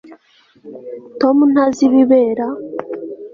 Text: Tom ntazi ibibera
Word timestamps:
Tom 1.19 1.37
ntazi 1.51 1.81
ibibera 1.87 2.47